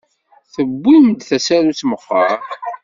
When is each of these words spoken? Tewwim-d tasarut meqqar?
Tewwim-d 0.53 1.19
tasarut 1.27 1.81
meqqar? 1.89 2.39